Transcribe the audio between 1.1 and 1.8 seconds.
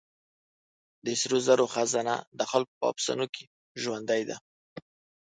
سرو زرو